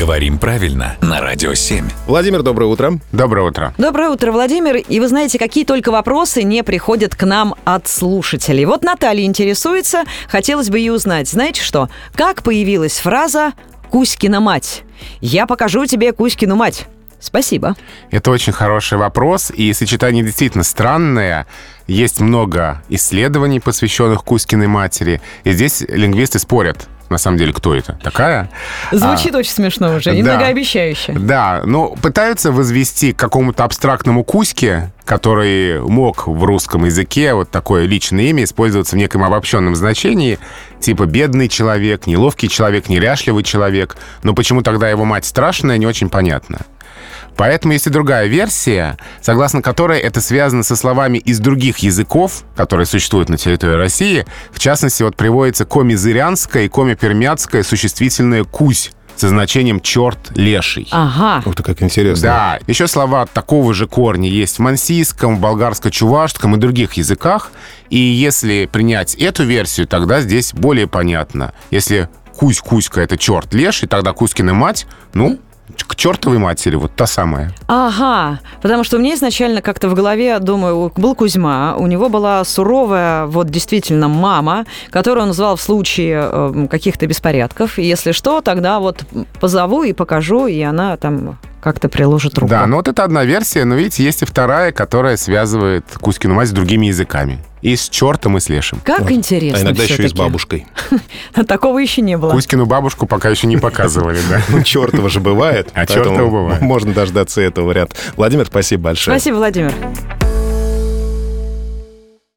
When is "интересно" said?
61.80-62.22, 99.10-99.58